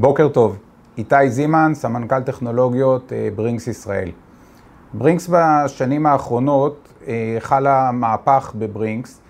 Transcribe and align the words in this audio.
בוקר 0.00 0.28
טוב, 0.28 0.56
איתי 0.98 1.30
זימן, 1.30 1.72
סמנכ"ל 1.74 2.20
טכנולוגיות 2.20 3.12
אה, 3.12 3.28
ברינקס 3.36 3.66
ישראל. 3.66 4.10
ברינקס 4.94 5.30
בשנים 5.32 6.06
האחרונות 6.06 6.88
אה, 7.06 7.36
חלה 7.38 7.90
מהפך 7.92 8.52
בברינקס. 8.58 9.20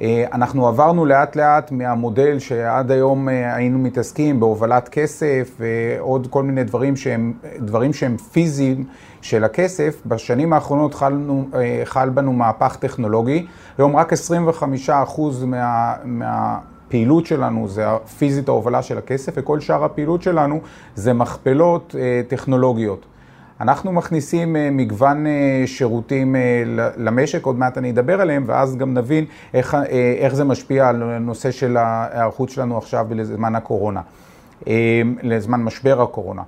אה, 0.00 0.24
אנחנו 0.32 0.68
עברנו 0.68 1.06
לאט 1.06 1.36
לאט 1.36 1.72
מהמודל 1.72 2.38
שעד 2.38 2.90
היום 2.90 3.28
היינו 3.28 3.78
מתעסקים 3.78 4.40
בהובלת 4.40 4.88
כסף 4.88 5.56
ועוד 5.58 6.26
כל 6.30 6.42
מיני 6.42 6.64
דברים 6.64 6.96
שהם, 6.96 7.32
דברים 7.58 7.92
שהם 7.92 8.16
פיזיים 8.16 8.84
של 9.20 9.44
הכסף. 9.44 10.02
בשנים 10.06 10.52
האחרונות 10.52 10.94
חלנו, 10.94 11.48
חל 11.84 12.08
בנו 12.08 12.32
מהפך 12.32 12.76
טכנולוגי. 12.76 13.46
היום 13.78 13.96
רק 13.96 14.12
25% 14.12 14.16
מה, 15.46 15.94
מה 16.04 16.58
הפעילות 16.92 17.26
שלנו 17.26 17.68
זה 17.68 17.88
הפיזית 17.88 18.48
ההובלה 18.48 18.82
של 18.82 18.98
הכסף, 18.98 19.32
וכל 19.36 19.60
שאר 19.60 19.84
הפעילות 19.84 20.22
שלנו 20.22 20.60
זה 20.94 21.12
מכפלות 21.12 21.94
אה, 21.98 22.20
טכנולוגיות. 22.28 23.06
אנחנו 23.60 23.92
מכניסים 23.92 24.56
אה, 24.56 24.68
מגוון 24.70 25.26
אה, 25.26 25.62
שירותים 25.66 26.36
למשק, 26.96 27.46
עוד 27.46 27.58
מעט 27.58 27.78
אני 27.78 27.90
אדבר 27.90 28.20
עליהם, 28.20 28.44
ואז 28.46 28.76
גם 28.76 28.94
נבין 28.94 29.24
איך, 29.54 29.76
איך 30.18 30.34
זה 30.34 30.44
משפיע 30.44 30.88
על 30.88 31.02
הנושא 31.02 31.50
של 31.50 31.76
ההיערכות 31.76 32.50
שלנו 32.50 32.78
עכשיו 32.78 33.06
לזמן 33.10 33.54
הקורונה, 33.54 34.00
לזמן 35.22 35.62
משבר 35.62 36.02
הקורונה. 36.02 36.42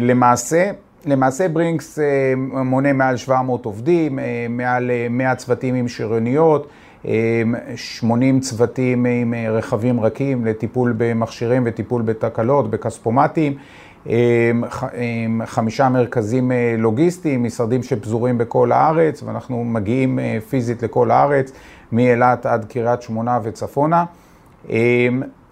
למעשה, 0.00 0.70
למעשה 1.06 1.48
ברינקס 1.48 1.98
מונה 2.36 2.92
מעל 2.92 3.16
700 3.16 3.64
עובדים, 3.64 4.18
מעל 4.48 4.90
100 5.10 5.34
צוותים 5.34 5.74
עם 5.74 5.88
שריוניות, 5.88 6.66
80 7.04 8.40
צוותים 8.40 9.06
עם 9.06 9.34
רכבים 9.48 10.00
רכים 10.00 10.44
לטיפול 10.44 10.94
במכשירים 10.96 11.62
וטיפול 11.66 12.02
בתקלות, 12.02 12.70
בכספומטים, 12.70 13.56
חמישה 15.44 15.88
מרכזים 15.88 16.52
אה, 16.52 16.74
לוגיסטיים, 16.78 17.44
משרדים 17.44 17.82
שפזורים 17.82 18.38
בכל 18.38 18.72
הארץ, 18.72 19.22
ואנחנו 19.22 19.64
מגיעים 19.64 20.18
אה, 20.18 20.38
פיזית 20.48 20.82
לכל 20.82 21.10
הארץ, 21.10 21.52
מאילת 21.92 22.46
עד 22.46 22.64
קריית 22.64 23.02
שמונה 23.02 23.38
וצפונה. 23.42 24.04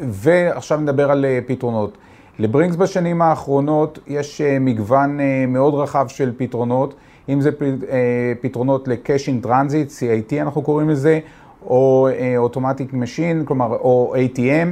ועכשיו 0.01 0.81
נדבר 0.81 1.11
על 1.11 1.25
אה, 1.25 1.39
פתרונות. 1.47 1.98
לברינקס 2.39 2.77
בשנים 2.77 3.23
האחרונות 3.23 3.98
יש 4.06 4.41
מגוון 4.61 5.19
מאוד 5.48 5.75
רחב 5.75 6.09
של 6.09 6.33
פתרונות, 6.37 6.95
אם 7.28 7.41
זה 7.41 7.51
פתרונות 8.41 8.89
ל-cash 8.89 9.28
in 9.28 9.47
transit, 9.47 10.01
CIT 10.01 10.34
אנחנו 10.41 10.62
קוראים 10.62 10.91
לזה, 10.91 11.21
או 11.66 12.08
automatic 12.37 12.93
machine, 12.93 13.45
כלומר, 13.44 13.66
או 13.66 14.14
ATM, 14.16 14.69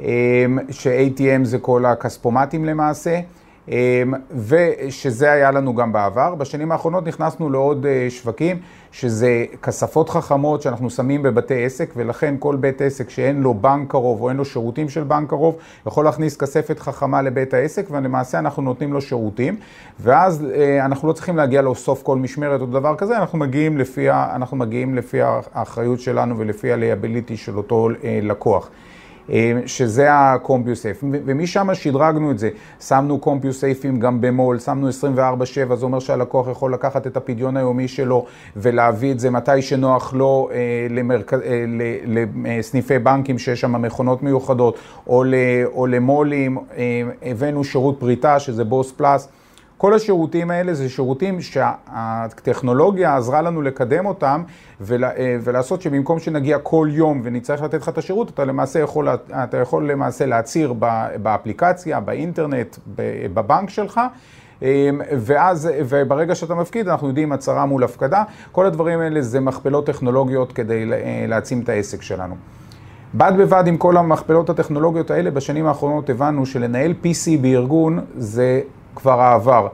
אה, 0.00 0.46
ש-ATM 0.70 1.44
זה 1.44 1.58
כל 1.58 1.84
הכספומטים 1.86 2.64
למעשה. 2.64 3.20
אמ, 3.68 4.14
ושזה 4.46 5.32
היה 5.32 5.50
לנו 5.50 5.74
גם 5.74 5.92
בעבר. 5.92 6.34
בשנים 6.34 6.72
האחרונות 6.72 7.06
נכנסנו 7.06 7.50
לעוד 7.50 7.86
אה, 7.86 8.06
שווקים, 8.10 8.56
שזה 8.92 9.44
כספות 9.62 10.08
חכמות 10.08 10.62
שאנחנו 10.62 10.90
שמים 10.90 11.22
בבתי 11.22 11.64
עסק, 11.64 11.90
ולכן 11.96 12.34
כל 12.38 12.56
בית 12.56 12.82
עסק 12.82 13.10
שאין 13.10 13.42
לו 13.42 13.54
בנק 13.54 13.90
קרוב 13.90 14.20
או 14.20 14.28
אין 14.28 14.36
לו 14.36 14.44
שירותים 14.44 14.88
של 14.88 15.02
בנק 15.02 15.30
קרוב, 15.30 15.56
יכול 15.86 16.04
להכניס 16.04 16.36
כספת 16.36 16.78
חכמה 16.78 17.22
לבית 17.22 17.54
העסק, 17.54 17.86
ולמעשה 17.90 18.38
אנחנו 18.38 18.62
נותנים 18.62 18.92
לו 18.92 19.00
שירותים, 19.00 19.56
ואז 20.00 20.44
אה, 20.54 20.84
אנחנו 20.84 21.08
לא 21.08 21.12
צריכים 21.12 21.36
להגיע 21.36 21.62
לאסוף 21.62 22.02
כל 22.02 22.16
משמרת 22.16 22.60
או 22.60 22.66
דבר 22.66 22.96
כזה, 22.96 23.18
אנחנו 23.18 23.38
מגיעים 23.38 23.78
לפי, 23.78 24.10
אנחנו 24.10 24.56
מגיעים 24.56 24.94
לפי 24.94 25.18
האחריות 25.54 26.00
שלנו 26.00 26.38
ולפי 26.38 26.72
ה-liability 26.72 27.36
של 27.36 27.56
אותו 27.56 27.88
אה, 28.04 28.18
לקוח. 28.22 28.70
אה, 29.32 29.60
שזה 29.66 30.12
ה-CompuSafe, 30.12 31.02
ומשם 31.02 31.68
שדרגנו 31.74 32.30
את 32.30 32.38
זה. 32.38 32.50
שמנו 32.80 33.20
CompuSafeים 33.24 33.98
גם 33.98 34.20
במול, 34.20 34.58
שמנו 34.58 34.88
24/7, 34.88 35.74
זה 35.74 35.84
אומר 35.84 35.98
שהלקוח 35.98 36.48
יכול 36.48 36.74
לקחת 36.74 37.06
את 37.06 37.16
הפדיון 37.16 37.56
היומי 37.56 37.88
שלו 37.88 38.26
ולהביא 38.56 39.12
את 39.12 39.20
זה 39.20 39.30
מתי 39.30 39.62
שנוח 39.62 40.14
לו 40.14 40.48
אה, 40.52 40.86
למרכ... 40.90 41.34
אה, 41.34 41.38
לסניפי 42.58 42.98
בנקים 42.98 43.38
שיש 43.38 43.60
שם 43.60 43.82
מכונות 43.82 44.22
מיוחדות, 44.22 44.78
או, 45.06 45.24
או 45.74 45.86
למולים, 45.86 46.58
הבאנו 47.22 47.64
שירות 47.64 48.00
פריטה 48.00 48.40
שזה 48.40 48.64
בוס 48.64 48.92
פלאס. 48.92 49.28
כל 49.78 49.94
השירותים 49.94 50.50
האלה 50.50 50.74
זה 50.74 50.88
שירותים 50.88 51.40
שהטכנולוגיה 51.40 53.16
עזרה 53.16 53.42
לנו 53.42 53.62
לקדם 53.62 54.06
אותם 54.06 54.42
אה, 54.90 55.36
ולעשות 55.40 55.82
שבמקום 55.82 56.18
שנגיע 56.18 56.58
כל 56.58 56.88
יום 56.90 57.20
ונצטרך 57.24 57.62
לתת 57.62 57.80
לך 57.82 57.88
את 57.88 57.98
השירות, 57.98 58.30
אתה 58.30 58.44
למעשה 58.44 58.78
יכול, 58.78 59.08
אתה 59.30 59.56
יכול 59.56 59.90
למעשה 59.90 60.26
להצהיר 60.26 60.74
באפליקציה, 61.22 62.00
באינטרנט, 62.00 62.76
בבנק 63.34 63.70
שלך. 63.70 64.00
אה, 64.62 64.90
ואז, 65.18 65.68
וברגע 65.88 66.34
שאתה 66.34 66.54
מפקיד, 66.54 66.88
אנחנו 66.88 67.08
יודעים 67.08 67.32
הצהרה 67.32 67.66
מול 67.66 67.84
הפקדה. 67.84 68.22
כל 68.52 68.66
הדברים 68.66 69.00
האלה 69.00 69.22
זה 69.22 69.40
מכפלות 69.40 69.86
טכנולוגיות 69.86 70.52
כדי 70.52 70.92
אה, 70.92 71.24
להעצים 71.28 71.60
את 71.60 71.68
העסק 71.68 72.02
שלנו. 72.02 72.34
בד 73.14 73.32
בבד 73.38 73.64
עם 73.66 73.76
כל 73.76 73.96
המכפלות 73.96 74.50
הטכנולוגיות 74.50 75.10
האלה, 75.10 75.30
בשנים 75.30 75.66
האחרונות 75.66 76.10
הבנו 76.10 76.46
שלנהל 76.46 76.94
PC 77.02 77.40
בארגון 77.40 78.00
זה 78.16 78.60
כבר 78.98 79.20
העבר. 79.20 79.68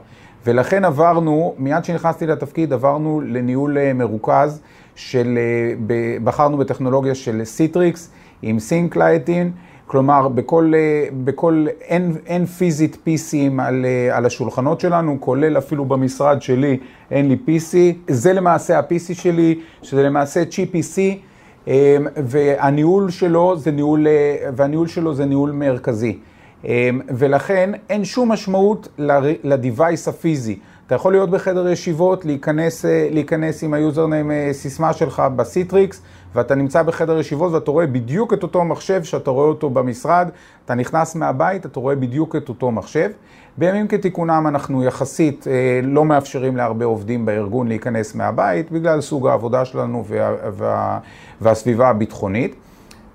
ולכן 0.45 0.85
עברנו, 0.85 1.55
מיד 1.57 1.81
כשנכנסתי 1.83 2.27
לתפקיד, 2.27 2.73
עברנו 2.73 3.21
לניהול 3.25 3.77
אה, 3.77 3.93
מרוכז 3.93 4.61
של, 4.95 5.37
אה, 5.37 6.17
בחרנו 6.23 6.57
בטכנולוגיה 6.57 7.15
של 7.15 7.41
Citrix 7.43 8.11
עם 8.41 8.59
thin 8.59 8.92
client, 8.92 9.51
כלומר 9.87 10.27
בכל, 10.27 10.71
אה, 10.75 11.07
בכל 11.23 11.65
אין, 11.81 12.15
אין 12.25 12.45
פיזית 12.45 12.97
PCים 13.07 13.61
על, 13.61 13.85
על 14.11 14.25
השולחנות 14.25 14.79
שלנו, 14.79 15.17
כולל 15.19 15.57
אפילו 15.57 15.85
במשרד 15.85 16.41
שלי 16.41 16.77
אין 17.11 17.27
לי 17.27 17.37
PC, 17.47 17.75
זה 18.07 18.33
למעשה 18.33 18.79
ה-PC 18.79 19.13
שלי, 19.13 19.59
שזה 19.81 20.03
למעשה 20.03 20.43
ג'י 20.43 20.71
PC, 20.71 20.99
והניהול 22.15 23.09
שלו 23.09 23.57
זה 23.57 23.71
ניהול, 23.71 24.07
והניהול 24.55 24.87
שלו 24.87 25.13
זה 25.13 25.25
ניהול 25.25 25.51
מרכזי. 25.51 26.19
אמ, 26.65 27.01
ולכן 27.07 27.71
אין 27.89 28.05
שום 28.05 28.31
משמעות 28.31 28.87
ל-device 29.43 30.07
הפיזי. 30.07 30.59
אתה 30.87 30.95
יכול 30.95 31.13
להיות 31.13 31.29
בחדר 31.29 31.67
ישיבות, 31.67 32.25
להיכנס, 32.25 32.85
אה, 32.85 33.07
להיכנס 33.11 33.63
עם 33.63 33.73
ה-username 33.73 34.31
אה, 34.31 34.49
סיסמה 34.51 34.93
שלך 34.93 35.23
ב-Citrix, 35.35 36.01
ואתה 36.35 36.55
נמצא 36.55 36.83
בחדר 36.83 37.19
ישיבות 37.19 37.53
ואתה 37.53 37.71
רואה 37.71 37.87
בדיוק 37.87 38.33
את 38.33 38.43
אותו 38.43 38.63
מחשב 38.63 39.03
שאתה 39.03 39.31
רואה 39.31 39.47
אותו 39.47 39.69
במשרד, 39.69 40.29
אתה 40.65 40.75
נכנס 40.75 41.15
מהבית, 41.15 41.65
אתה 41.65 41.79
רואה 41.79 41.95
בדיוק 41.95 42.35
את 42.35 42.49
אותו 42.49 42.71
מחשב. 42.71 43.09
בימים 43.57 43.87
כתיקונם 43.87 44.45
אנחנו 44.47 44.83
יחסית 44.83 45.47
אה, 45.47 45.79
לא 45.83 46.05
מאפשרים 46.05 46.57
להרבה 46.57 46.85
עובדים 46.85 47.25
בארגון 47.25 47.67
להיכנס 47.67 48.15
מהבית, 48.15 48.71
בגלל 48.71 49.01
סוג 49.01 49.27
העבודה 49.27 49.65
שלנו 49.65 50.05
וה, 50.07 50.35
וה, 50.57 50.99
והסביבה 51.41 51.89
הביטחונית. 51.89 52.55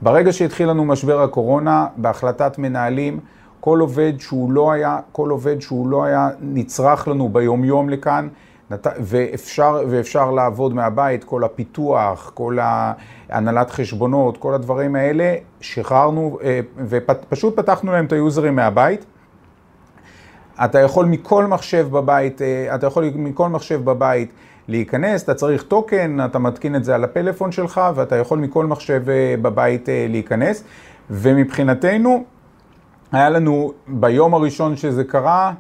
ברגע 0.03 0.33
שהתחיל 0.33 0.69
לנו 0.69 0.85
משבר 0.85 1.23
הקורונה, 1.23 1.87
בהחלטת 1.97 2.59
מנהלים, 2.59 3.21
כל 3.61 3.81
עובד 3.81 4.13
שהוא 4.19 4.53
לא 4.53 4.73
היה, 4.73 4.99
כל 5.13 5.31
עובד 5.31 5.61
שהוא 5.61 5.89
לא 5.89 6.05
היה 6.05 6.29
נצרך 6.41 7.09
לנו 7.09 7.29
ביומיום 7.29 7.91
לכאן, 7.91 8.29
ואפשר, 9.01 9.83
ואפשר 9.89 10.31
לעבוד 10.31 10.75
מהבית, 10.75 11.25
כל 11.25 11.45
הפיתוח, 11.45 12.31
כל 12.35 12.59
הנהלת 13.29 13.71
חשבונות, 13.71 14.37
כל 14.37 14.55
הדברים 14.55 14.97
האלה, 14.97 15.35
שחררנו 15.61 16.39
אה, 16.43 16.61
ופשוט 16.89 17.57
פתחנו 17.57 17.93
להם 17.93 18.05
את 18.05 18.13
היוזרים 18.13 18.57
מהבית. 18.57 19.05
אתה 20.65 20.79
יכול 20.81 21.07
מכל 21.07 21.47
מחשב 21.47 21.89
בבית, 21.91 22.43
אה, 22.43 22.75
אתה 22.75 22.87
יכול 22.87 23.11
מכל 23.15 23.49
מחשב 23.49 23.85
בבית 23.85 24.33
להיכנס, 24.69 25.23
אתה 25.23 25.35
צריך 25.35 25.63
טוקן, 25.63 26.25
אתה 26.25 26.39
מתקין 26.39 26.77
את 26.77 26.85
זה 26.85 26.95
על 26.95 27.05
הפלאפון 27.05 27.53
שלך 27.53 27.81
ואתה 27.95 28.17
יכול 28.17 28.39
מכל 28.39 28.67
מחשב 28.67 29.03
אה, 29.09 29.35
בבית 29.43 29.89
להיכנס. 30.09 30.65
ומבחינתנו, 31.11 32.25
היה 33.13 33.31
לנו 33.31 33.73
ביום 33.89 34.35
הראשון 34.35 34.77
שזה 34.77 35.05
קרה, 35.05 35.53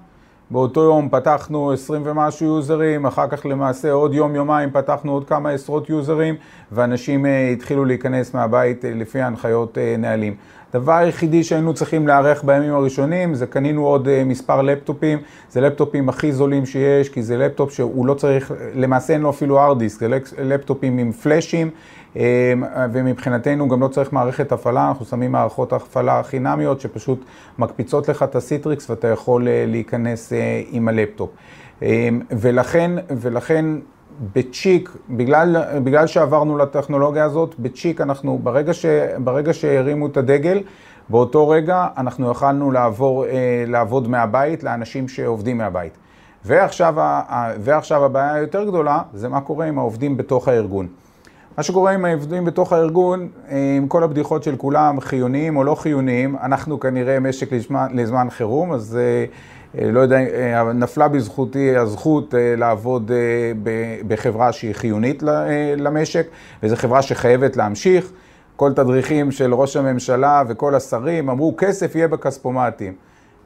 באותו 0.51 0.85
יום 0.85 1.09
פתחנו 1.09 1.73
20 1.73 2.03
ומשהו 2.05 2.47
יוזרים, 2.47 3.07
אחר 3.07 3.29
כך 3.29 3.47
למעשה 3.47 3.93
עוד 3.93 4.15
יום-יומיים 4.15 4.71
פתחנו 4.71 5.13
עוד 5.13 5.25
כמה 5.25 5.51
עשרות 5.51 5.91
יוזרים, 5.91 6.35
ואנשים 6.73 7.25
אה, 7.25 7.29
התחילו 7.53 7.85
להיכנס 7.85 8.35
מהבית 8.35 8.85
uh, 8.85 8.89
לפי 8.95 9.21
ההנחיות 9.21 9.77
uh, 9.77 9.99
נהלים. 9.99 10.35
הדבר 10.75 10.93
היחידי 10.93 11.45
שהיינו 11.45 11.75
צריכים 11.75 12.09
להיערך 12.09 12.45
בימים 12.45 12.75
הראשונים 12.75 13.35
זה 13.35 13.47
קנינו 13.47 13.87
עוד 13.87 14.07
אה, 14.07 14.11
מספר 14.25 14.63
לפטופים, 14.63 15.19
זה 15.51 15.61
לפטופים 15.61 16.09
הכי 16.09 16.33
זולים 16.33 16.67
שיש, 16.67 17.09
כי 17.09 17.23
זה 17.23 17.37
לפטופ 17.37 17.73
שהוא 17.73 18.07
לא 18.07 18.15
צריך, 18.15 18.53
למעשה 18.75 19.13
אין 19.13 19.21
לו 19.21 19.31
אפילו 19.31 19.61
hard 19.61 19.79
disk, 19.79 20.01
זה 20.01 20.45
לפטופים 20.45 20.99
עם 20.99 21.13
flashים. 21.13 21.71
אמ, 22.17 22.23
ומבחינתנו 22.93 23.69
גם 23.69 23.81
לא 23.81 23.89
צריך 23.89 24.13
מערכת 24.13 24.53
הפעלה, 24.53 24.89
אנחנו 24.89 25.05
שמים 25.05 25.33
מערכות 25.33 25.73
הפעלה 25.73 26.23
חינמיות 26.23 26.81
שפשוט 26.81 27.25
מקפיצות 27.59 28.09
לך 28.09 28.23
את 28.23 28.37
ה-Citrix 28.37 28.91
ואתה 28.91 29.09
יכול 29.09 29.49
אה, 29.49 29.65
להיכנס 29.69 30.33
אה, 30.33 30.63
עם 30.71 30.89
הלפטופ. 30.89 31.31
ולכן, 32.31 32.91
ולכן 33.11 33.67
בצ'יק, 34.37 34.97
בגלל, 35.11 35.57
בגלל 35.85 36.07
שעברנו 36.07 36.59
לטכנולוגיה 36.59 37.25
הזאת, 37.25 37.55
בצ'יק 37.59 38.01
אנחנו, 38.01 38.39
ברגע, 38.43 38.75
ש, 38.75 38.87
ברגע 39.19 39.53
שהרימו 39.53 40.07
את 40.07 40.17
הדגל, 40.17 40.63
באותו 41.09 41.49
רגע 41.49 41.87
אנחנו 41.97 42.31
יכלנו 42.31 42.71
לעבור, 42.71 43.25
אה, 43.25 43.65
לעבוד 43.67 44.09
מהבית 44.09 44.63
לאנשים 44.63 45.09
שעובדים 45.09 45.59
מהבית. 45.59 45.93
ועכשיו, 46.45 46.95
ועכשיו 47.61 48.05
הבעיה 48.05 48.35
היותר 48.35 48.65
גדולה 48.65 49.03
זה 49.15 49.29
מה 49.29 49.41
קורה 49.41 49.67
עם 49.67 49.79
העובדים 49.79 50.17
בתוך 50.17 50.49
הארגון. 50.49 50.87
מה 51.57 51.63
שקורה 51.63 51.93
עם 51.93 52.05
העובדים 52.05 52.45
בתוך 52.45 52.73
הארגון, 52.73 53.29
אה, 53.49 53.75
עם 53.77 53.89
כל 53.89 54.05
הבדיחות 54.05 54.43
של 54.43 54.57
כולם, 54.57 55.01
חיוניים 55.01 55.57
או 55.57 55.65
לא 55.65 55.75
חיוניים, 55.75 56.37
אנחנו 56.43 56.81
כנראה 56.81 57.21
משק 57.21 57.53
לזמן, 57.53 57.87
לזמן 57.95 58.31
חירום, 58.31 58.73
אז 58.73 58.99
אה, 59.01 59.91
לא 59.91 60.01
יודע, 60.01 60.19
נפלה 60.75 61.09
בזכותי 61.09 61.77
הזכות 61.77 62.35
לעבוד 62.57 63.11
בחברה 64.09 64.53
שהיא 64.53 64.75
חיונית 64.75 65.23
למשק, 65.77 66.27
וזו 66.63 66.77
חברה 66.77 67.03
שחייבת 67.03 67.57
להמשיך. 67.57 68.13
כל 68.57 68.73
תדריכים 68.73 69.33
של 69.33 69.55
ראש 69.55 69.77
הממשלה 69.77 70.43
וכל 70.49 70.75
השרים 70.75 71.31
אמרו, 71.31 71.55
כסף 71.59 71.95
יהיה 71.95 72.09
בכספומטים. 72.09 72.95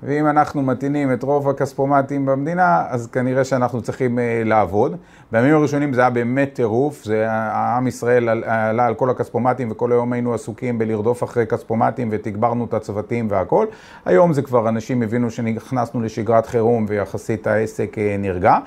ואם 0.04 0.26
אנחנו 0.26 0.62
מתאינים 0.62 1.12
את 1.12 1.22
רוב 1.22 1.48
הכספומטים 1.48 2.26
במדינה, 2.26 2.84
אז 2.88 3.06
כנראה 3.06 3.44
שאנחנו 3.44 3.82
צריכים 3.82 4.18
uh, 4.18 4.20
לעבוד. 4.44 4.96
בימים 5.32 5.54
הראשונים 5.54 5.92
זה 5.92 6.00
היה 6.00 6.10
באמת 6.10 6.50
טירוף, 6.54 7.06
העם 7.28 7.86
ישראל 7.86 8.28
עלה 8.28 8.86
על 8.86 8.94
כל 8.94 9.10
הכספומטים 9.10 9.70
וכל 9.70 9.92
היום 9.92 10.12
היינו 10.12 10.34
עסוקים 10.34 10.78
בלרדוף 10.78 11.24
אחרי 11.24 11.46
כספומטים 11.46 12.08
ותגברנו 12.10 12.64
את 12.64 12.74
הצוותים 12.74 13.26
והכל. 13.30 13.66
היום 14.04 14.32
זה 14.32 14.42
כבר 14.42 14.68
אנשים 14.68 15.02
הבינו 15.02 15.30
שנכנסנו 15.30 16.00
לשגרת 16.00 16.46
חירום 16.46 16.86
ויחסית 16.88 17.46
העסק 17.46 17.94
uh, 17.94 18.18
נרגע. 18.18 18.58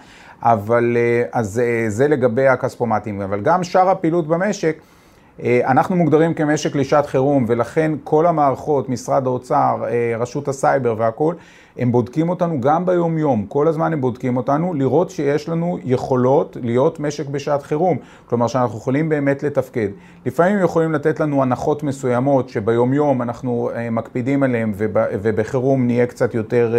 אבל 0.42 0.98
אז 1.31 1.62
זה 1.88 2.07
לגבי 2.07 2.48
הכספומטים, 2.48 3.22
אבל 3.22 3.42
גם 3.42 3.63
שאר 3.63 3.90
הפעילות 3.90 4.28
במשק, 4.28 4.75
אה, 4.75 4.97
אנחנו 5.44 5.95
מוגדרים 5.95 6.34
כמשק 6.34 6.75
לשעת 6.75 7.06
חירום, 7.06 7.45
ולכן 7.48 7.92
כל 8.04 8.25
המערכות, 8.25 8.89
משרד 8.89 9.28
האוצר, 9.28 9.84
אה, 9.88 10.13
רשות 10.19 10.48
הסייבר 10.48 10.95
והכול, 10.98 11.36
הם 11.78 11.92
בודקים 11.92 12.30
אותנו 12.30 12.62
גם 12.62 12.86
ביום-יום, 12.86 13.45
כל 13.50 13.68
הזמן 13.68 13.94
הם 13.94 14.01
בודקים 14.01 14.38
אותנו, 14.38 14.74
לראות 14.74 15.10
שיש 15.10 15.50
לנו 15.50 15.78
יכולות 15.84 16.57
להיות 16.62 17.00
משק 17.00 17.28
בשעת 17.28 17.63
חירום. 17.63 17.98
כלומר, 18.25 18.48
שאנחנו 18.48 18.78
יכולים 18.78 19.10
באמת 19.10 19.44
לתפקד. 19.44 19.88
לפעמים 20.25 20.60
יכולים 20.60 20.92
לתת 20.94 21.19
לנו 21.19 21.42
הנחות 21.42 21.83
מסוימות 21.83 22.50
שביום-יום 22.50 23.22
אנחנו 23.22 23.69
אה, 23.75 23.90
מקפידים 23.90 24.44
עליהן, 24.44 24.74
ובחירום 25.22 25.86
נהיה 25.86 26.06
קצת 26.06 26.33
יותר, 26.33 26.75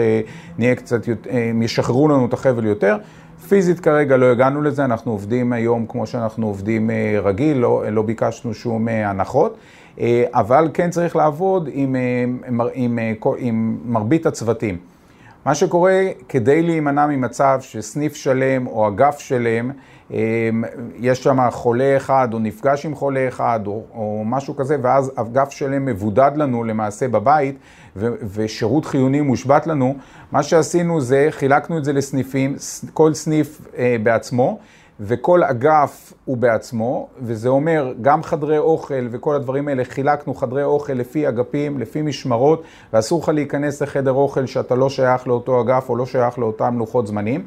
נהיה 0.58 0.75
קצת 0.75 1.08
יותר, 1.08 1.31
ישחררו 1.62 2.08
לנו 2.08 2.26
את 2.26 2.32
החבל 2.32 2.66
יותר. 2.66 2.96
פיזית 3.49 3.81
כרגע 3.81 4.17
לא 4.17 4.26
הגענו 4.26 4.62
לזה, 4.62 4.85
אנחנו 4.85 5.12
עובדים 5.12 5.52
היום 5.52 5.87
כמו 5.88 6.06
שאנחנו 6.06 6.46
עובדים 6.46 6.90
אה, 6.90 7.20
רגיל, 7.23 7.56
לא, 7.56 7.85
לא 7.90 8.02
ביקשנו 8.02 8.55
שום 8.55 8.88
אה, 8.88 9.11
הנחות, 9.11 9.56
אה, 10.00 10.25
אבל 10.32 10.69
כן 10.75 10.90
צריך 10.90 11.17
לעבוד 11.17 11.69
עם, 11.73 11.96
עם, 12.46 12.61
עם, 12.75 12.99
עם 13.38 13.79
מרבית 13.85 14.26
הצוותים. 14.26 14.76
מה 15.49 15.55
שקורה, 15.55 16.06
כדי 16.29 16.62
להימנע 16.62 17.06
ממצב 17.06 17.59
שסניף 17.62 18.15
שלם 18.15 18.67
או 18.67 18.89
אגף 18.89 19.19
שלם, 19.19 19.71
יש 20.97 21.23
שם 21.23 21.39
חולה 21.50 21.97
אחד 21.97 22.29
או 22.33 22.39
נפגש 22.39 22.87
עם 22.87 22.95
חולה 22.95 23.29
אחד 23.29 23.61
או, 23.67 23.83
או 23.95 24.23
משהו 24.27 24.56
כזה, 24.56 24.77
ואז 24.83 25.12
אגף 25.17 25.50
שלם 25.50 25.85
מבודד 25.85 26.31
לנו 26.37 26.65
למעשה 26.65 27.09
בבית, 27.09 27.59
ו- 27.97 28.15
ושירות 28.33 28.85
חיוני 28.85 29.21
מושבת 29.21 29.67
לנו, 29.67 29.95
מה 30.33 30.43
שעשינו 30.43 31.00
זה, 31.00 31.27
חילקנו 31.31 31.79
את 31.79 31.85
זה 31.85 31.93
לסניפים, 31.93 32.56
כל 32.93 33.15
סניף 33.15 33.61
אה, 33.79 33.97
בעצמו, 34.03 34.59
וכל 35.00 35.45
אגף 35.45 36.12
הוא 36.25 36.37
בעצמו, 36.37 37.09
וזה 37.23 37.49
אומר 37.49 37.93
גם 38.03 38.23
חדרי 38.23 38.59
אוכל 38.59 39.09
וכל 39.11 39.35
הדברים 39.35 39.69
האלה, 39.69 39.85
חילקנו 39.85 40.35
חדרי 40.35 40.65
אוכל 40.65 40.93
לפי 40.93 41.29
אגפים, 41.29 41.79
לפי 41.79 42.03
משמרות, 42.03 42.62
ואסור 42.93 43.23
לך 43.23 43.29
להיכנס 43.29 43.83
לחדר 43.83 44.12
אוכל 44.12 44.47
שאתה 44.47 44.75
לא 44.75 44.89
שייך 44.89 45.27
לאותו 45.27 45.61
אגף 45.61 45.89
או 45.89 45.97
לא 45.97 46.06
שייך 46.06 46.39
לאותם 46.39 46.79
לוחות 46.79 47.06
זמנים. 47.06 47.45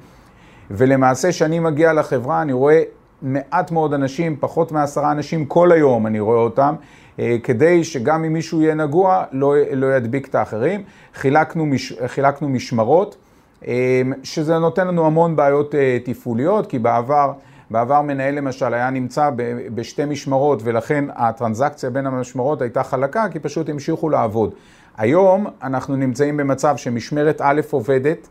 ולמעשה, 0.72 1.30
כשאני 1.30 1.60
מגיע 1.60 1.94
לחברה, 1.94 2.42
אני 2.42 2.54
רואה 2.54 2.82
מעט 3.22 3.72
מאוד 3.72 3.94
אנשים, 3.94 4.36
פחות 4.40 4.72
מעשרה 4.72 5.12
אנשים 5.12 5.46
כל 5.46 5.72
היום 5.72 6.08
אני 6.08 6.20
רואה 6.20 6.40
אותם, 6.40 6.76
אה, 7.20 7.38
כדי 7.44 7.84
שגם 7.84 8.24
אם 8.24 8.34
מישהו 8.34 8.62
יהיה 8.62 8.76
נגוע, 8.76 9.24
לא, 9.32 9.54
לא 9.72 9.96
ידביק 9.96 10.28
את 10.28 10.36
האחרים. 10.36 10.84
חילקנו, 11.14 11.66
מש, 11.66 11.94
חילקנו 12.08 12.50
משמרות, 12.50 13.18
שזה 14.24 14.60
נותן 14.60 14.88
לנו 14.88 15.06
המון 15.06 15.36
בעיות 15.36 15.76
אה, 15.76 15.98
תפעוליות, 16.04 16.68
כי 16.68 16.80
בעבר... 16.80 17.34
בעבר 17.72 18.02
מנהל 18.02 18.36
למשל 18.36 18.74
היה 18.74 18.90
נמצא 18.90 19.30
בשתי 19.74 20.06
משמרות 20.06 20.60
ולכן 20.64 21.06
הטרנזקציה 21.16 21.90
בין 21.90 22.08
המשמרות 22.08 22.62
הייתה 22.62 22.84
חלקה 22.84 23.30
כי 23.32 23.40
פשוט 23.40 23.70
המשיכו 23.70 24.10
לעבוד. 24.10 24.54
היום 24.98 25.48
אנחנו 25.64 25.96
נמצאים 25.96 26.38
במצב 26.38 26.78
שמשמרת 26.78 27.42
א' 27.42 27.62
עובדת, 27.72 28.28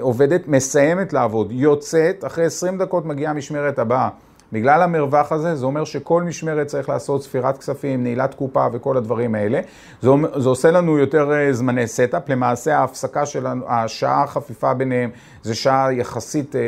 עובדת, 0.00 0.48
מסיימת 0.48 1.12
לעבוד, 1.12 1.52
יוצאת, 1.52 2.24
אחרי 2.24 2.44
20 2.44 2.78
דקות 2.78 3.06
מגיעה 3.06 3.30
המשמרת 3.30 3.78
הבאה. 3.78 4.08
בגלל 4.52 4.82
המרווח 4.82 5.32
הזה, 5.32 5.56
זה 5.56 5.66
אומר 5.66 5.84
שכל 5.84 6.22
משמרת 6.22 6.66
צריך 6.66 6.88
לעשות 6.88 7.22
ספירת 7.22 7.58
כספים, 7.58 8.02
נעילת 8.02 8.34
קופה 8.34 8.66
וכל 8.72 8.96
הדברים 8.96 9.34
האלה. 9.34 9.60
זה, 10.00 10.10
זה 10.36 10.48
עושה 10.48 10.70
לנו 10.70 10.98
יותר 10.98 11.32
אה, 11.32 11.52
זמני 11.52 11.86
setup, 11.86 12.28
למעשה 12.28 12.78
ההפסקה 12.78 13.26
שלנו, 13.26 13.64
השעה 13.68 14.22
החפיפה 14.22 14.74
ביניהם 14.74 15.10
זה 15.42 15.54
שעה 15.54 15.92
יחסית 15.92 16.56
אה, 16.56 16.60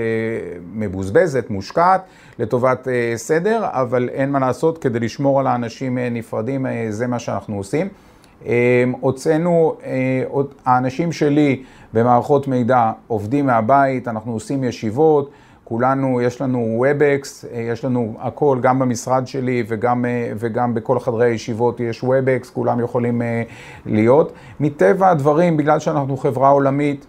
מבוזבזת, 0.73 1.51
מושקעת, 1.51 2.03
לטובת 2.39 2.89
אה, 2.89 3.13
סדר, 3.17 3.65
אבל 3.65 4.09
אין 4.13 4.31
מה 4.31 4.39
לעשות, 4.39 4.79
כדי 4.79 5.01
לשמור 5.01 5.41
על 5.41 5.47
האנשים 5.47 5.99
אה, 5.99 6.09
נפרדים, 6.11 6.67
אה, 6.67 6.87
זה 6.91 7.07
מה 7.07 7.19
שאנחנו 7.19 7.57
עושים. 7.57 7.89
אה, 8.47 8.85
הוצאנו, 9.01 9.77
אה, 9.85 10.23
האנשים 10.65 11.13
שלי 11.13 11.63
במערכות 11.93 12.49
מידע 12.49 12.93
עובדים 13.07 13.47
מהבית, 13.47 14.09
אנחנו 14.09 14.33
עושים 14.33 14.65
ישיבות. 14.65 15.31
כולנו, 15.65 16.21
יש 16.21 16.41
לנו 16.41 16.85
WebEx, 16.85 17.47
יש 17.53 17.85
לנו 17.85 18.15
הכל, 18.21 18.59
גם 18.63 18.79
במשרד 18.79 19.27
שלי 19.27 19.65
וגם, 19.69 20.05
וגם 20.37 20.75
בכל 20.75 21.01
חדרי 21.01 21.31
הישיבות 21.31 21.81
יש 21.81 22.05
WebEx, 22.05 22.53
כולם 22.53 22.81
יכולים 22.81 23.23
אה, 23.23 23.43
להיות. 23.87 24.33
מטבע 24.61 25.11
הדברים, 25.11 25.57
בגלל 25.57 25.79
שאנחנו 25.79 26.17
חברה 26.17 26.49
עולמית, 26.49 27.07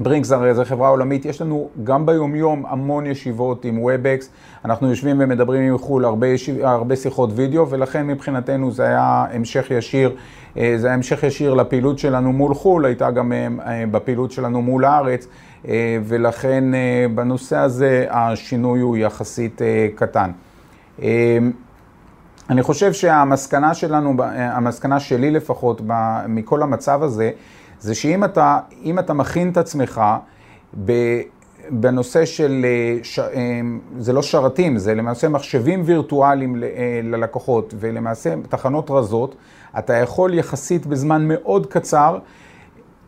ברינקס 0.00 0.32
הרי 0.32 0.54
זו 0.54 0.64
חברה 0.64 0.88
עולמית, 0.88 1.24
יש 1.24 1.40
לנו 1.40 1.68
גם 1.84 2.06
ביומיום 2.06 2.66
המון 2.66 3.06
ישיבות 3.06 3.64
עם 3.64 3.78
WebEx, 3.78 4.24
אנחנו 4.64 4.88
יושבים 4.88 5.16
ומדברים 5.20 5.72
עם 5.72 5.78
חו"ל 5.78 6.04
הרבה, 6.04 6.26
ישיב, 6.26 6.64
הרבה 6.64 6.96
שיחות 6.96 7.30
וידאו, 7.34 7.70
ולכן 7.70 8.06
מבחינתנו 8.06 8.70
זה 8.70 8.84
היה 8.84 9.26
המשך 9.32 9.70
ישיר, 9.70 10.16
אה, 10.58 10.74
זה 10.76 10.86
היה 10.86 10.94
המשך 10.94 11.22
ישיר 11.22 11.54
לפעילות 11.54 11.98
שלנו 11.98 12.32
מול 12.32 12.54
חו"ל, 12.54 12.84
הייתה 12.84 13.10
גם 13.10 13.32
אה, 13.32 13.84
בפעילות 13.90 14.30
שלנו 14.30 14.62
מול 14.62 14.84
הארץ. 14.84 15.26
אה, 15.68 15.98
ולכן 16.04 16.74
אה, 16.74 17.06
בנושא 17.14 17.56
הזה 17.56 18.06
השינוי 18.10 18.80
הוא 18.80 18.96
יחסית 18.96 19.62
אה, 19.62 19.88
קטן. 19.94 20.30
אני 22.50 22.62
חושב 22.62 22.92
שהמסקנה 22.92 23.74
שלנו, 23.74 24.14
המסקנה 24.34 25.00
שלי 25.00 25.30
לפחות 25.30 25.80
מכל 26.28 26.62
המצב 26.62 27.02
הזה, 27.02 27.30
זה 27.80 27.94
שאם 27.94 28.24
אתה, 28.24 28.58
אתה 28.98 29.12
מכין 29.12 29.50
את 29.50 29.56
עצמך 29.56 30.00
בנושא 31.70 32.24
של, 32.24 32.66
זה 33.98 34.12
לא 34.12 34.22
שרתים, 34.22 34.78
זה 34.78 34.94
למעשה 34.94 35.28
מחשבים 35.28 35.82
וירטואליים 35.84 36.56
ללקוחות 37.02 37.74
ולמעשה 37.80 38.34
תחנות 38.48 38.90
רזות, 38.90 39.34
אתה 39.78 39.94
יכול 39.94 40.34
יחסית 40.34 40.86
בזמן 40.86 41.28
מאוד 41.28 41.66
קצר 41.66 42.18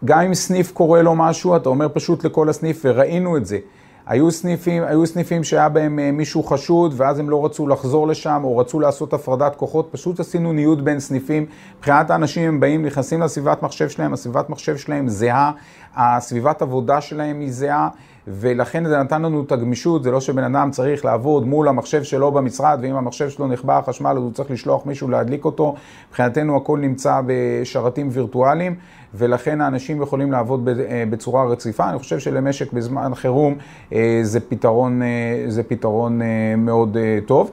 גם 0.05 0.21
אם 0.21 0.35
סניף 0.35 0.73
קורה 0.73 1.03
לו 1.03 1.15
משהו, 1.15 1.57
אתה 1.57 1.69
אומר 1.69 1.89
פשוט 1.93 2.25
לכל 2.25 2.49
הסניף, 2.49 2.81
וראינו 2.85 3.37
את 3.37 3.47
זה. 3.47 3.59
היו 4.07 4.31
סניפים, 4.31 4.83
היו 4.83 5.07
סניפים 5.07 5.45
שהיה 5.45 5.69
בהם 5.69 5.99
אה, 5.99 6.13
מישהו 6.13 6.43
חשוד, 6.43 6.95
ואז 6.97 7.19
הם 7.19 7.31
לא 7.31 7.45
רצו 7.45 7.67
לחזור 7.67 8.09
לשם, 8.09 8.41
או 8.45 8.59
רצו 8.59 8.81
לעשות 8.81 9.13
הפרדת 9.13 9.57
כוחות, 9.57 9.89
פשוט 9.91 10.21
עשינו 10.21 10.53
ניוד 10.53 10.85
בין 10.85 11.01
סניפים. 11.01 11.47
מבחינת 11.79 12.11
האנשים 12.11 12.49
הם 12.49 12.61
באים, 12.61 12.87
נכנסים 12.87 13.23
לסביבת 13.23 13.63
מחשב 13.63 13.89
שלהם, 13.89 14.13
הסביבת 14.13 14.51
מחשב 14.51 14.77
שלהם 14.77 15.09
זהה, 15.09 15.53
הסביבת 15.97 16.63
עבודה 16.63 17.01
שלהם 17.01 17.41
היא 17.41 17.53
זהה. 17.53 17.89
ולכן 18.29 18.85
זה 18.85 18.99
נתן 18.99 19.23
לנו 19.23 19.43
את 19.43 19.53
הגמישות, 19.53 20.03
זה 20.03 20.11
לא 20.11 20.21
שבן 20.21 20.45
אדם 20.55 20.71
צריך 20.71 21.05
לעבוד 21.05 21.47
מול 21.47 21.69
המחשב 21.69 22.03
שלו 22.03 22.33
במשרד, 22.33 22.79
ואם 22.83 22.97
המחשב 22.97 23.29
שלו 23.29 23.47
נכבה 23.47 23.79
החשמל 23.79 24.11
אז 24.11 24.23
הוא 24.23 24.33
צריך 24.33 24.51
לשלוח 24.51 24.87
מישהו 24.87 25.09
להדליק 25.09 25.45
אותו. 25.45 25.75
מבחינתנו 26.09 26.57
הכל 26.57 26.79
נמצא 26.79 27.21
בשרתים 27.27 28.09
וירטואליים, 28.13 28.75
ולכן 29.15 29.61
האנשים 29.61 30.03
יכולים 30.03 30.33
לעבוד 30.33 30.69
אה, 30.69 31.05
בצורה 31.11 31.45
רציפה. 31.45 31.91
אני 31.91 31.99
חושב 31.99 32.19
שלמשק 32.19 32.73
בזמן 32.73 33.15
חירום 33.15 33.55
אה, 33.93 34.21
זה 34.23 34.41
פתרון, 34.41 35.03
אה, 35.03 35.45
זה 35.49 35.63
פתרון 35.63 36.21
מאוד 36.57 36.97
טוב. 37.27 37.51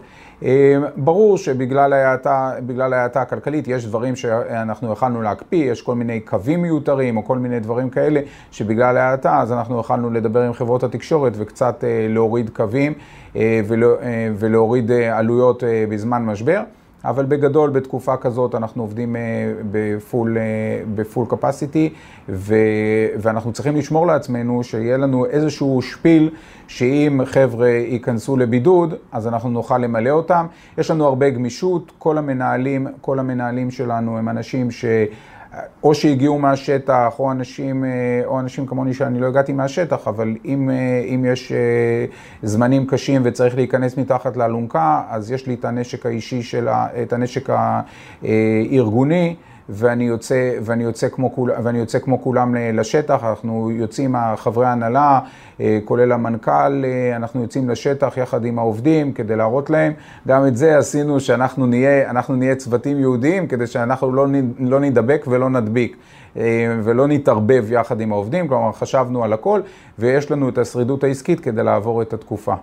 ברור 0.95 1.37
שבגלל 1.37 1.93
ההאטה 2.93 3.21
הכלכלית 3.21 3.67
יש 3.67 3.85
דברים 3.85 4.15
שאנחנו 4.15 4.91
יכלנו 4.91 5.21
להקפיא, 5.21 5.71
יש 5.71 5.81
כל 5.81 5.95
מיני 5.95 6.19
קווים 6.19 6.61
מיותרים 6.61 7.17
או 7.17 7.25
כל 7.25 7.37
מיני 7.37 7.59
דברים 7.59 7.89
כאלה 7.89 8.19
שבגלל 8.51 8.97
ההאטה 8.97 9.39
אז 9.39 9.51
אנחנו 9.51 9.79
יכלנו 9.79 10.09
לדבר 10.09 10.41
עם 10.41 10.53
חברות 10.53 10.83
התקשורת 10.83 11.33
וקצת 11.35 11.83
להוריד 12.09 12.49
קווים 12.49 12.93
ולהוריד 14.39 14.91
עלויות 14.91 15.63
בזמן 15.89 16.25
משבר. 16.25 16.61
אבל 17.05 17.25
בגדול, 17.25 17.69
בתקופה 17.69 18.17
כזאת 18.17 18.55
אנחנו 18.55 18.83
עובדים 18.83 19.15
בפול, 19.71 20.37
בפול 20.95 21.25
capacity, 21.29 21.93
ואנחנו 23.17 23.53
צריכים 23.53 23.75
לשמור 23.75 24.07
לעצמנו 24.07 24.63
שיהיה 24.63 24.97
לנו 24.97 25.25
איזשהו 25.25 25.81
שפיל, 25.81 26.29
שאם 26.67 27.21
חבר'ה 27.25 27.69
ייכנסו 27.69 28.37
לבידוד, 28.37 28.93
אז 29.11 29.27
אנחנו 29.27 29.49
נוכל 29.49 29.77
למלא 29.77 30.09
אותם. 30.09 30.45
יש 30.77 30.91
לנו 30.91 31.05
הרבה 31.05 31.29
גמישות, 31.29 31.91
כל 31.99 32.17
המנהלים, 32.17 32.87
כל 33.01 33.19
המנהלים 33.19 33.71
שלנו 33.71 34.17
הם 34.17 34.29
אנשים 34.29 34.71
ש... 34.71 34.85
או 35.83 35.95
שהגיעו 35.95 36.39
מהשטח, 36.39 37.15
או 37.19 37.31
אנשים, 37.31 37.85
או 38.25 38.39
אנשים 38.39 38.65
כמוני 38.65 38.93
שאני 38.93 39.19
לא 39.19 39.27
הגעתי 39.27 39.53
מהשטח, 39.53 40.07
אבל 40.07 40.35
אם, 40.45 40.69
אם 41.05 41.25
יש 41.25 41.51
זמנים 42.43 42.85
קשים 42.85 43.21
וצריך 43.25 43.55
להיכנס 43.55 43.97
מתחת 43.97 44.37
לאלונקה, 44.37 45.01
אז 45.09 45.31
יש 45.31 45.47
לי 45.47 45.53
את 45.53 45.65
הנשק 45.65 46.05
האישי, 46.05 46.43
של, 46.43 46.67
את 47.03 47.13
הנשק 47.13 47.49
הארגוני. 48.21 49.35
ואני 49.69 50.03
יוצא, 50.03 50.53
ואני 50.61 50.83
יוצא, 50.83 51.09
כמו, 51.09 51.35
כול, 51.35 51.51
ואני 51.63 51.79
יוצא 51.79 51.99
כמו 51.99 52.21
כולם 52.21 52.55
לשטח, 52.55 53.23
אנחנו 53.23 53.71
יוצאים, 53.71 54.15
חברי 54.35 54.65
ההנהלה, 54.65 55.19
אה, 55.59 55.79
כולל 55.85 56.11
המנכ"ל, 56.11 56.83
אה, 56.85 57.15
אנחנו 57.15 57.41
יוצאים 57.41 57.69
לשטח 57.69 58.17
יחד 58.17 58.45
עם 58.45 58.59
העובדים 58.59 59.13
כדי 59.13 59.35
להראות 59.35 59.69
להם. 59.69 59.93
גם 60.27 60.47
את 60.47 60.57
זה 60.57 60.77
עשינו 60.77 61.19
שאנחנו 61.19 61.65
נהיה, 61.65 62.11
נהיה 62.29 62.55
צוותים 62.55 62.99
יהודיים 62.99 63.47
כדי 63.47 63.67
שאנחנו 63.67 64.13
לא, 64.13 64.27
לא 64.59 64.79
נדבק 64.79 65.25
ולא 65.27 65.49
נדביק. 65.49 65.97
אה, 66.37 66.75
ולא 66.83 67.07
נתערבב 67.07 67.65
יחד 67.71 68.01
עם 68.01 68.11
העובדים, 68.11 68.47
כלומר 68.47 68.71
חשבנו 68.71 69.23
על 69.23 69.33
הכל, 69.33 69.61
ויש 69.99 70.31
לנו 70.31 70.49
את 70.49 70.57
השרידות 70.57 71.03
העסקית 71.03 71.39
כדי 71.39 71.63
לעבור 71.63 72.01
את 72.01 72.13
התקופה. 72.13 72.53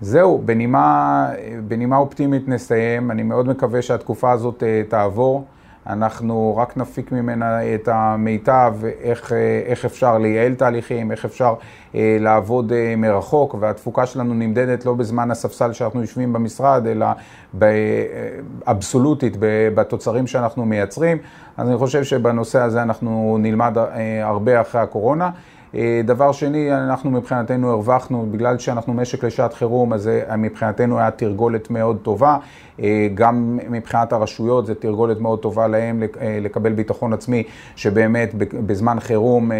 זהו, 0.00 0.42
בנימה, 0.44 1.30
בנימה 1.68 1.96
אופטימית 1.96 2.48
נסיים, 2.48 3.10
אני 3.10 3.22
מאוד 3.22 3.48
מקווה 3.48 3.82
שהתקופה 3.82 4.32
הזאת 4.32 4.62
תעבור. 4.88 5.44
אנחנו 5.88 6.56
רק 6.56 6.76
נפיק 6.76 7.12
ממנה 7.12 7.74
את 7.74 7.88
המיטב, 7.92 8.74
איך, 9.00 9.32
איך 9.66 9.84
אפשר 9.84 10.18
לייעל 10.18 10.54
תהליכים, 10.54 11.10
איך 11.10 11.24
אפשר 11.24 11.54
אה, 11.94 12.16
לעבוד 12.20 12.72
אה, 12.72 12.94
מרחוק, 12.96 13.56
והתפוקה 13.60 14.06
שלנו 14.06 14.34
נמדדת 14.34 14.84
לא 14.86 14.94
בזמן 14.94 15.30
הספסל 15.30 15.72
שאנחנו 15.72 16.00
יושבים 16.00 16.32
במשרד, 16.32 16.86
אלא 16.86 17.06
באבסולוטית, 17.54 19.36
בתוצרים 19.74 20.26
שאנחנו 20.26 20.64
מייצרים. 20.64 21.18
אז 21.56 21.68
אני 21.68 21.76
חושב 21.76 22.04
שבנושא 22.04 22.60
הזה 22.60 22.82
אנחנו 22.82 23.36
נלמד 23.40 23.78
אה, 23.78 24.26
הרבה 24.26 24.60
אחרי 24.60 24.80
הקורונה. 24.80 25.30
אה, 25.74 26.00
דבר 26.04 26.32
שני, 26.32 26.74
אנחנו 26.74 27.10
מבחינתנו 27.10 27.70
הרווחנו, 27.70 28.26
בגלל 28.30 28.58
שאנחנו 28.58 28.94
משק 28.94 29.24
לשעת 29.24 29.54
חירום, 29.54 29.92
אז 29.92 30.08
אה, 30.08 30.36
מבחינתנו 30.36 30.98
היה 30.98 31.10
תרגולת 31.10 31.70
מאוד 31.70 31.98
טובה. 32.02 32.36
אה, 32.82 33.08
גם 33.14 33.58
מבחינת 33.70 34.12
הרשויות, 34.12 34.66
זה 34.66 34.74
תרגולת 34.74 35.20
מאוד 35.20 35.38
טובה 35.38 35.66
להם 35.66 36.02
לקבל 36.40 36.72
ביטחון 36.72 37.12
עצמי, 37.12 37.42
שבאמת 37.76 38.34
בזמן 38.66 39.00
חירום, 39.00 39.50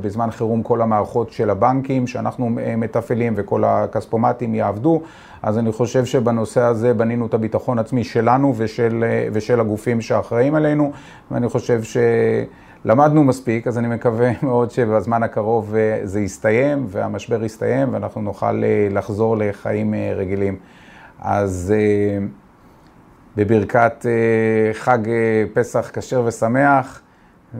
בזמן 0.00 0.30
חירום 0.30 0.62
כל 0.62 0.82
המערכות 0.82 1.32
של 1.32 1.50
הבנקים 1.50 2.06
שאנחנו 2.06 2.50
מתפעלים 2.76 3.32
וכל 3.36 3.64
הכספומטים 3.64 4.54
יעבדו. 4.54 5.02
אז 5.44 5.58
אני 5.58 5.72
חושב 5.72 6.04
שבנושא 6.04 6.60
הזה 6.60 6.94
בנינו 6.94 7.26
את 7.26 7.34
הביטחון 7.34 7.78
עצמי 7.78 8.04
שלנו 8.04 8.54
ושל, 8.56 9.04
ושל 9.32 9.60
הגופים 9.60 10.00
שאחראים 10.00 10.54
עלינו, 10.54 10.92
ואני 11.30 11.48
חושב 11.48 11.82
ש... 11.82 11.96
למדנו 12.84 13.24
מספיק, 13.24 13.66
אז 13.66 13.78
אני 13.78 13.88
מקווה 13.88 14.30
מאוד 14.42 14.70
שבזמן 14.70 15.22
הקרוב 15.22 15.74
אה, 15.74 16.00
זה 16.04 16.20
יסתיים 16.20 16.86
והמשבר 16.88 17.44
יסתיים 17.44 17.94
ואנחנו 17.94 18.22
נוכל 18.22 18.64
אה, 18.64 18.88
לחזור 18.90 19.36
לחיים 19.36 19.94
אה, 19.94 20.12
רגילים. 20.16 20.56
אז 21.18 21.74
בברכת 23.36 24.06
חג 24.72 24.98
פסח 25.52 25.90
כשר 25.92 26.22
ושמח, 26.26 27.02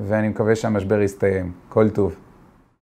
ואני 0.07 0.29
מקווה 0.29 0.57
שהמשבר 0.57 1.01
יסתיים. 1.01 1.53
כל 1.69 1.89
טוב. 1.89 2.17